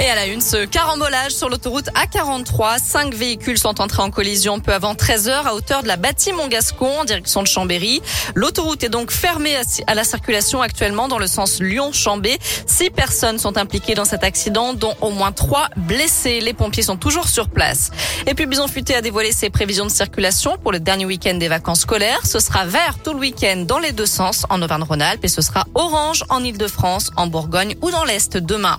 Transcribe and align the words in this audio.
Et 0.00 0.08
à 0.08 0.14
la 0.14 0.26
une, 0.26 0.40
ce 0.40 0.64
carambolage 0.64 1.32
sur 1.32 1.48
l'autoroute 1.48 1.86
A43. 1.86 2.78
Cinq 2.80 3.14
véhicules 3.14 3.58
sont 3.58 3.80
entrés 3.80 4.00
en 4.00 4.10
collision 4.10 4.60
peu 4.60 4.72
avant 4.72 4.94
13 4.94 5.28
heures 5.28 5.46
à 5.48 5.56
hauteur 5.56 5.82
de 5.82 5.88
la 5.88 5.96
bâtie 5.96 6.32
Montgascon 6.32 7.00
en 7.00 7.04
direction 7.04 7.42
de 7.42 7.48
Chambéry. 7.48 8.00
L'autoroute 8.36 8.84
est 8.84 8.90
donc 8.90 9.10
fermée 9.10 9.56
à 9.88 9.94
la 9.96 10.04
circulation 10.04 10.62
actuellement 10.62 11.08
dans 11.08 11.18
le 11.18 11.26
sens 11.26 11.60
Lyon-Chambé. 11.60 12.38
Six 12.66 12.90
personnes 12.90 13.38
sont 13.40 13.58
impliquées 13.58 13.96
dans 13.96 14.04
cet 14.04 14.22
accident, 14.22 14.72
dont 14.72 14.94
au 15.00 15.10
moins 15.10 15.32
trois 15.32 15.68
blessés. 15.76 16.38
Les 16.40 16.52
pompiers 16.52 16.84
sont 16.84 16.96
toujours 16.96 17.26
sur 17.26 17.48
place. 17.48 17.90
Et 18.28 18.34
puis 18.34 18.46
Bison 18.46 18.68
Futé 18.68 18.94
a 18.94 19.00
dévoilé 19.00 19.32
ses 19.32 19.50
prévisions 19.50 19.86
de 19.86 19.90
circulation 19.90 20.58
pour 20.58 20.70
le 20.70 20.78
dernier 20.78 21.06
week-end 21.06 21.34
des 21.34 21.48
vacances 21.48 21.80
scolaires. 21.80 22.24
Ce 22.24 22.38
sera 22.38 22.66
vert 22.66 22.98
tout 23.02 23.14
le 23.14 23.18
week-end 23.18 23.64
dans 23.66 23.80
les 23.80 23.90
deux 23.90 24.06
sens 24.06 24.44
en 24.48 24.62
Auvergne-Rhône-Alpes 24.62 25.24
et 25.24 25.28
ce 25.28 25.42
sera 25.42 25.64
orange 25.74 26.24
en 26.28 26.44
Ile-de-France, 26.44 27.10
en 27.16 27.26
Bourgogne 27.26 27.74
ou 27.82 27.90
dans 27.90 28.04
l'Est 28.04 28.36
demain. 28.36 28.78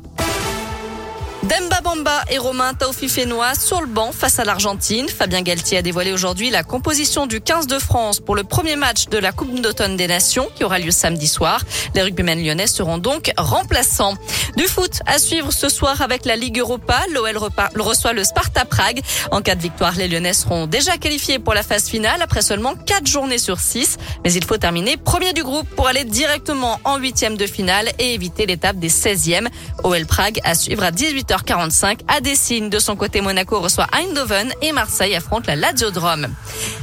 Demba 1.44 1.80
Bamba 1.82 2.26
et 2.30 2.38
Romain 2.38 2.74
Taufifénois 2.74 3.56
sur 3.56 3.80
le 3.80 3.88
banc 3.88 4.12
face 4.12 4.40
à 4.40 4.44
l'Argentine. 4.44 5.08
Fabien 5.08 5.42
Galtier 5.42 5.78
a 5.78 5.82
dévoilé 5.82 6.12
aujourd'hui 6.12 6.50
la 6.50 6.64
composition 6.64 7.28
du 7.28 7.40
15 7.40 7.66
de 7.66 7.80
France 7.80 8.20
pour 8.20 8.36
le 8.36 8.44
premier 8.44 8.76
match 8.76 9.08
de 9.08 9.18
la 9.18 9.32
Coupe 9.32 9.62
d'automne 9.62 9.96
des 9.96 10.08
Nations 10.08 10.50
qui 10.56 10.66
aura 10.66 10.80
lieu 10.80 10.92
samedi 10.92 11.28
soir. 11.28 11.62
Les 11.96 12.02
rugbymen 12.02 12.44
lyonnais 12.44 12.68
seront 12.68 12.98
donc 12.98 13.32
remplaçants. 13.38 14.16
Du 14.58 14.66
foot 14.66 15.00
à 15.06 15.18
suivre 15.18 15.54
ce 15.54 15.70
soir 15.70 16.02
avec 16.02 16.26
la 16.26 16.36
Ligue 16.36 16.60
Europa. 16.60 17.00
L'OL 17.14 17.38
reçoit 17.78 18.12
le 18.12 18.26
Sparta 18.26 18.66
Prague. 18.66 19.00
En 19.32 19.42
cas 19.42 19.56
de 19.56 19.62
victoire, 19.62 19.96
les 19.96 20.10
Lyonnais 20.10 20.34
seront 20.34 20.68
déjà 20.68 20.98
qualifiés 20.98 21.40
pour 21.40 21.54
la 21.54 21.64
phase 21.64 21.88
finale 21.88 22.22
après 22.22 22.42
seulement 22.42 22.76
4 22.76 23.08
journées 23.08 23.38
sur 23.38 23.62
6. 23.62 23.98
Mais 24.26 24.34
il 24.34 24.44
faut 24.44 24.58
terminer 24.58 24.98
premier 24.98 25.32
du 25.32 25.44
groupe 25.44 25.70
pour 25.70 25.88
aller 25.88 26.04
directement 26.04 26.82
en 26.84 26.98
huitième 26.98 27.38
de 27.38 27.48
finale 27.48 27.90
et 27.98 28.14
éviter 28.14 28.46
l'étape 28.46 28.78
des 28.78 28.90
16e. 28.90 29.48
OL 29.86 30.06
Prague 30.06 30.42
à 30.44 30.54
suivre 30.54 30.84
à 30.84 30.92
18 30.92 31.29
8h45 31.30 32.00
à 32.08 32.22
Dessine. 32.22 32.70
De 32.70 32.80
son 32.80 32.96
côté, 32.96 33.22
Monaco 33.22 33.60
reçoit 33.60 33.88
Eindhoven 33.94 34.52
et 34.62 34.72
Marseille 34.72 35.16
affronte 35.16 35.48
la 35.48 35.56
Lazio 35.56 35.92
Drome. 35.92 36.28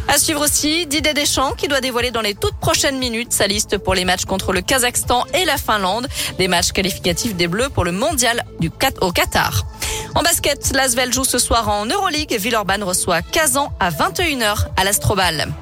À 0.08 0.19
suivre 0.19 0.44
aussi 0.44 0.86
Didier 0.86 1.14
Deschamps 1.14 1.53
qui 1.53 1.69
doit 1.69 1.80
dévoiler 1.80 2.11
dans 2.11 2.20
les 2.20 2.34
toutes 2.34 2.56
prochaines 2.56 2.98
minutes 2.98 3.33
sa 3.33 3.47
liste 3.47 3.78
pour 3.78 3.94
les 3.94 4.05
matchs 4.05 4.25
contre 4.25 4.53
le 4.53 4.61
Kazakhstan 4.61 5.25
et 5.34 5.44
la 5.44 5.56
Finlande, 5.56 6.06
des 6.38 6.48
matchs 6.48 6.72
qualificatifs 6.72 7.34
des 7.34 7.48
Bleus 7.48 7.70
pour 7.70 7.84
le 7.84 7.92
mondial 7.92 8.44
du 8.61 8.70
au 9.00 9.12
Qatar. 9.12 9.66
En 10.14 10.22
basket, 10.22 10.72
l'Asvel 10.75 11.12
joue 11.12 11.25
ce 11.25 11.38
soir 11.38 11.69
en 11.69 11.86
Euroleague. 11.86 12.36
Villeurbanne 12.38 12.83
reçoit 12.83 13.22
Kazan 13.22 13.72
à 13.81 13.91
21h 13.91 14.66
à 14.77 14.84
l'Astrobal. 14.84 15.53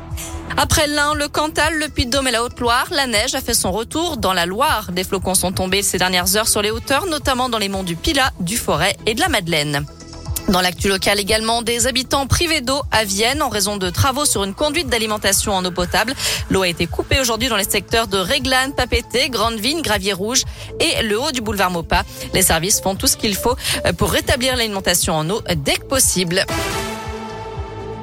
Après 0.56 0.86
l'Ain, 0.86 1.14
le 1.14 1.28
Cantal, 1.28 1.74
le 1.78 1.88
Puy-de-Dôme 1.88 2.28
et 2.28 2.30
la 2.30 2.44
Haute-Loire, 2.44 2.86
la 2.90 3.06
neige 3.06 3.34
a 3.34 3.40
fait 3.40 3.54
son 3.54 3.72
retour 3.72 4.16
dans 4.16 4.32
la 4.32 4.46
Loire. 4.46 4.92
Des 4.92 5.04
flocons 5.04 5.34
sont 5.34 5.52
tombés 5.52 5.82
ces 5.82 5.98
dernières 5.98 6.36
heures 6.36 6.48
sur 6.48 6.62
les 6.62 6.70
hauteurs, 6.70 7.06
notamment 7.06 7.48
dans 7.48 7.58
les 7.58 7.68
monts 7.68 7.82
du 7.82 7.96
Pilat, 7.96 8.32
du 8.40 8.56
Forêt 8.56 8.96
et 9.06 9.14
de 9.14 9.20
la 9.20 9.28
Madeleine. 9.28 9.84
Dans 10.48 10.60
l'actu 10.60 10.88
local 10.88 11.18
également, 11.18 11.62
des 11.62 11.86
habitants 11.86 12.26
privés 12.26 12.60
d'eau 12.60 12.82
à 12.92 13.04
Vienne 13.04 13.40
en 13.42 13.48
raison 13.48 13.78
de 13.78 13.88
travaux 13.88 14.26
sur 14.26 14.44
une 14.44 14.54
conduite 14.54 14.88
d'alimentation 14.88 15.54
en 15.54 15.64
eau 15.64 15.70
potable. 15.70 16.14
L'eau 16.50 16.62
a 16.62 16.68
été 16.68 16.86
coupée 16.86 17.18
aujourd'hui 17.18 17.48
dans 17.48 17.56
les 17.56 17.64
secteurs 17.64 18.08
de 18.08 18.18
Réglane, 18.18 18.74
Papété, 18.74 19.30
Grande 19.30 19.54
Vigne, 19.54 19.80
Gravier 19.80 20.12
Rouge 20.12 20.42
et 20.80 21.02
le 21.02 21.18
haut 21.18 21.32
du 21.32 21.40
boulevard 21.40 21.70
Maupas. 21.70 22.02
Les 22.34 22.42
services 22.42 22.80
font 22.80 22.94
tout 22.94 23.06
ce 23.06 23.16
qu'il 23.16 23.34
faut 23.34 23.56
pour 23.96 24.10
rétablir 24.10 24.56
l'alimentation 24.56 25.14
en 25.14 25.28
eau 25.30 25.40
dès 25.56 25.76
que 25.76 25.86
possible. 25.86 26.44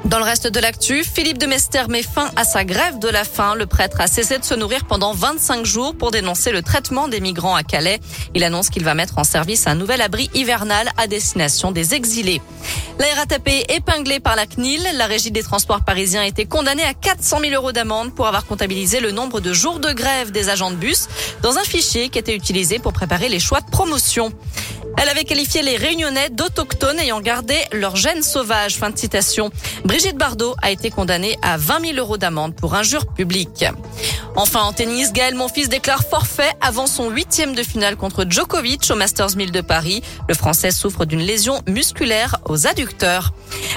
Dans 0.05 0.17
le 0.17 0.23
reste 0.25 0.47
de 0.47 0.59
l'actu, 0.59 1.03
Philippe 1.03 1.37
de 1.37 1.45
Mester 1.45 1.83
met 1.87 2.01
fin 2.01 2.31
à 2.35 2.43
sa 2.43 2.65
grève 2.65 2.97
de 2.97 3.07
la 3.07 3.23
faim. 3.23 3.53
Le 3.53 3.67
prêtre 3.67 4.01
a 4.01 4.07
cessé 4.07 4.39
de 4.39 4.43
se 4.43 4.55
nourrir 4.55 4.85
pendant 4.85 5.13
25 5.13 5.63
jours 5.63 5.95
pour 5.95 6.09
dénoncer 6.09 6.51
le 6.51 6.63
traitement 6.63 7.07
des 7.07 7.19
migrants 7.19 7.55
à 7.55 7.61
Calais. 7.61 7.99
Il 8.33 8.43
annonce 8.43 8.69
qu'il 8.69 8.83
va 8.83 8.95
mettre 8.95 9.19
en 9.19 9.23
service 9.23 9.67
un 9.67 9.75
nouvel 9.75 10.01
abri 10.01 10.31
hivernal 10.33 10.89
à 10.97 11.05
destination 11.05 11.71
des 11.71 11.93
exilés. 11.93 12.41
La 12.97 13.05
RATP 13.15 13.69
épinglée 13.69 14.19
par 14.19 14.35
la 14.35 14.47
CNIL, 14.47 14.81
la 14.95 15.05
régie 15.05 15.31
des 15.31 15.43
transports 15.43 15.83
parisiens 15.83 16.21
a 16.21 16.27
été 16.27 16.45
condamnée 16.45 16.83
à 16.83 16.93
400 16.95 17.39
000 17.39 17.53
euros 17.53 17.71
d'amende 17.71 18.13
pour 18.15 18.27
avoir 18.27 18.45
comptabilisé 18.45 18.99
le 18.99 19.11
nombre 19.11 19.39
de 19.39 19.53
jours 19.53 19.79
de 19.79 19.93
grève 19.93 20.31
des 20.31 20.49
agents 20.49 20.71
de 20.71 20.75
bus 20.75 21.07
dans 21.43 21.57
un 21.57 21.63
fichier 21.63 22.09
qui 22.09 22.17
était 22.17 22.35
utilisé 22.35 22.79
pour 22.79 22.91
préparer 22.91 23.29
les 23.29 23.39
choix 23.39 23.61
de 23.61 23.69
promotion. 23.69 24.33
Elle 24.97 25.09
avait 25.09 25.23
qualifié 25.23 25.61
les 25.61 25.77
Réunionnais 25.77 26.29
d'autochtones 26.29 26.99
ayant 26.99 27.21
gardé 27.21 27.55
leur 27.71 27.95
gène 27.95 28.21
sauvage. 28.21 28.77
Fin 28.77 28.89
de 28.89 28.97
citation. 28.97 29.51
Brigitte 29.85 30.17
Bardot 30.17 30.55
a 30.61 30.71
été 30.71 30.89
condamnée 30.89 31.37
à 31.41 31.57
20 31.57 31.93
000 31.93 31.97
euros 31.97 32.17
d'amende 32.17 32.55
pour 32.55 32.75
injure 32.75 33.05
publique. 33.07 33.65
Enfin, 34.35 34.61
en 34.61 34.73
tennis, 34.73 35.11
Gaël 35.11 35.35
Monfils 35.35 35.69
déclare 35.69 36.03
forfait 36.03 36.51
avant 36.61 36.87
son 36.87 37.09
huitième 37.09 37.53
de 37.53 37.63
finale 37.63 37.95
contre 37.95 38.25
Djokovic 38.27 38.89
au 38.89 38.95
Masters 38.95 39.35
1000 39.35 39.51
de 39.51 39.61
Paris. 39.61 40.01
Le 40.29 40.35
Français 40.35 40.71
souffre 40.71 41.05
d'une 41.05 41.19
lésion 41.19 41.61
musculaire 41.67 42.37
aux 42.45 42.67
adducteurs. 42.67 43.33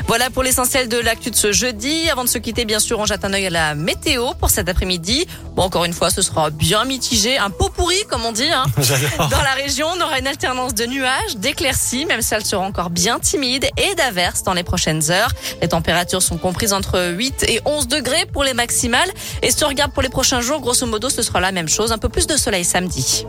Voilà 0.06 0.30
pour 0.30 0.42
l'essentiel 0.42 0.88
de 0.88 0.98
l'actu 0.98 1.30
de 1.30 1.36
ce 1.36 1.52
jeudi. 1.52 2.08
Avant 2.10 2.24
de 2.24 2.28
se 2.28 2.38
quitter, 2.38 2.64
bien 2.64 2.78
sûr, 2.78 2.98
on 2.98 3.06
jette 3.06 3.24
un 3.24 3.32
œil 3.32 3.46
à 3.46 3.50
la 3.50 3.74
météo 3.74 4.34
pour 4.38 4.50
cet 4.50 4.68
après-midi. 4.68 5.26
Bon, 5.54 5.62
encore 5.62 5.84
une 5.84 5.92
fois, 5.92 6.10
ce 6.10 6.22
sera 6.22 6.50
bien 6.50 6.84
mitigé, 6.84 7.38
un 7.38 7.50
pot 7.50 7.70
pourri, 7.70 7.96
comme 8.08 8.24
on 8.24 8.32
dit. 8.32 8.50
Hein. 8.50 8.64
Dans 9.30 9.42
la 9.42 9.54
région, 9.54 9.86
on 9.96 10.00
aura 10.00 10.18
une 10.18 10.26
alternance 10.26 10.74
de 10.74 10.84
nuages, 10.86 11.36
d'éclaircies, 11.36 12.06
même 12.06 12.22
si 12.22 12.34
elles 12.34 12.44
seront 12.44 12.66
encore 12.66 12.90
bien 12.90 13.18
timides, 13.18 13.66
et 13.76 13.94
d'averses 13.94 14.42
dans 14.42 14.54
les 14.54 14.64
prochaines 14.64 15.10
heures. 15.10 15.32
Les 15.62 15.68
températures 15.68 16.22
sont 16.22 16.38
comprises 16.38 16.72
entre 16.72 17.12
8 17.12 17.44
et 17.48 17.60
11 17.64 17.88
degrés 17.88 18.26
pour 18.32 18.44
les 18.44 18.54
maximales. 18.54 19.10
Et 19.42 19.50
si 19.50 19.64
on 19.64 19.68
regarde 19.68 19.92
pour 19.92 20.02
les 20.02 20.08
prochains 20.08 20.40
jours, 20.40 20.60
grosso 20.60 20.86
modo, 20.86 21.08
ce 21.08 21.22
sera 21.22 21.40
la 21.40 21.52
même 21.52 21.68
chose. 21.68 21.92
Un 21.92 21.98
peu 21.98 22.08
plus 22.08 22.26
de 22.26 22.36
soleil 22.36 22.64
samedi. 22.64 23.26